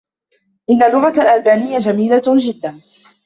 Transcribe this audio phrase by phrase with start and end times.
[0.69, 2.81] إنّ اللّغة الألبانيّة جميلة جدّا.